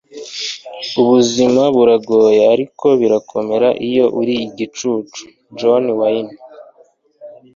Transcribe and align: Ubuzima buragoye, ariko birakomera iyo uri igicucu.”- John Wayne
Ubuzima 1.01 1.61
buragoye, 1.75 2.41
ariko 2.53 2.85
birakomera 2.99 3.69
iyo 3.87 4.05
uri 4.19 4.33
igicucu.”- 4.47 5.21
John 5.59 5.85
Wayne 5.99 6.35